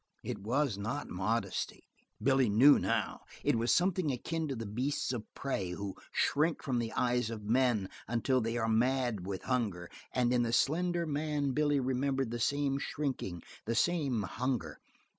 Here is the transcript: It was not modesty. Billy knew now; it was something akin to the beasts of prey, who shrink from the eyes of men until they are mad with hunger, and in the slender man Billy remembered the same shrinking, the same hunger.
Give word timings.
It 0.23 0.39
was 0.39 0.79
not 0.79 1.11
modesty. 1.11 1.83
Billy 2.23 2.49
knew 2.49 2.79
now; 2.79 3.21
it 3.43 3.55
was 3.55 3.71
something 3.71 4.09
akin 4.11 4.47
to 4.47 4.55
the 4.55 4.65
beasts 4.65 5.13
of 5.13 5.31
prey, 5.35 5.73
who 5.73 5.93
shrink 6.11 6.63
from 6.63 6.79
the 6.79 6.91
eyes 6.93 7.29
of 7.29 7.43
men 7.43 7.87
until 8.07 8.41
they 8.41 8.57
are 8.57 8.67
mad 8.67 9.27
with 9.27 9.43
hunger, 9.43 9.91
and 10.11 10.33
in 10.33 10.41
the 10.41 10.53
slender 10.53 11.05
man 11.05 11.51
Billy 11.51 11.79
remembered 11.79 12.31
the 12.31 12.39
same 12.39 12.79
shrinking, 12.79 13.43
the 13.65 13.75
same 13.75 14.23
hunger. 14.23 14.79